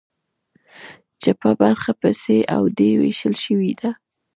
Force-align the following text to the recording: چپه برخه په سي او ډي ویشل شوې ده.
چپه 1.21 1.49
برخه 1.61 1.91
په 2.01 2.09
سي 2.21 2.37
او 2.55 2.63
ډي 2.77 2.91
ویشل 3.01 3.35
شوې 3.43 3.71
ده. 3.79 3.89